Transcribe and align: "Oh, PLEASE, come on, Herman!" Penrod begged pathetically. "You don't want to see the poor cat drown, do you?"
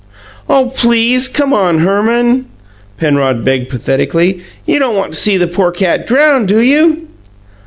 "Oh, 0.49 0.71
PLEASE, 0.75 1.27
come 1.27 1.53
on, 1.53 1.77
Herman!" 1.81 2.45
Penrod 2.97 3.45
begged 3.45 3.69
pathetically. 3.69 4.39
"You 4.65 4.79
don't 4.79 4.95
want 4.95 5.11
to 5.13 5.19
see 5.19 5.37
the 5.37 5.45
poor 5.45 5.69
cat 5.69 6.07
drown, 6.07 6.47
do 6.47 6.57
you?" 6.57 7.07